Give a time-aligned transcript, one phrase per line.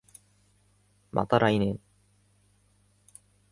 [1.11, 1.79] また来年